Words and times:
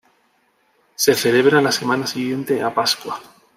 Se 0.95 1.13
celebra 1.13 1.61
la 1.61 1.71
semana 1.71 2.07
siguiente 2.07 2.63
a 2.63 2.73
Pascua. 2.73 3.19